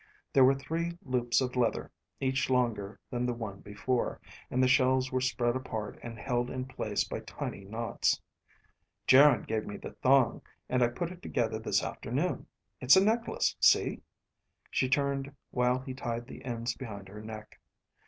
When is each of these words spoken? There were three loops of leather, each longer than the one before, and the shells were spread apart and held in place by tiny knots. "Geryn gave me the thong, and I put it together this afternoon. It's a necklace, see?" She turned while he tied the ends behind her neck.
There 0.33 0.43
were 0.43 0.55
three 0.55 0.97
loops 1.03 1.41
of 1.41 1.55
leather, 1.55 1.91
each 2.19 2.49
longer 2.49 2.99
than 3.11 3.27
the 3.27 3.35
one 3.35 3.59
before, 3.59 4.19
and 4.49 4.63
the 4.63 4.67
shells 4.67 5.11
were 5.11 5.21
spread 5.21 5.55
apart 5.55 5.99
and 6.01 6.17
held 6.17 6.49
in 6.49 6.65
place 6.65 7.03
by 7.03 7.19
tiny 7.19 7.65
knots. 7.65 8.19
"Geryn 9.05 9.43
gave 9.43 9.67
me 9.67 9.77
the 9.77 9.91
thong, 10.01 10.41
and 10.67 10.81
I 10.81 10.87
put 10.87 11.11
it 11.11 11.21
together 11.21 11.59
this 11.59 11.83
afternoon. 11.83 12.47
It's 12.79 12.95
a 12.95 13.05
necklace, 13.05 13.55
see?" 13.59 14.01
She 14.71 14.89
turned 14.89 15.35
while 15.51 15.77
he 15.77 15.93
tied 15.93 16.25
the 16.25 16.43
ends 16.45 16.73
behind 16.73 17.07
her 17.07 17.21
neck. 17.21 17.59